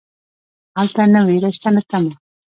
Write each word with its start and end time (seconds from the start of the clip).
هلته 0.79 1.01
نه 1.13 1.19
ویره 1.27 1.49
شته 1.57 1.69
نه 1.75 1.81
تمه. 1.89 2.13